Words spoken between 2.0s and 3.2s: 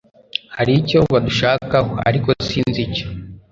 ariko sinzi icyo.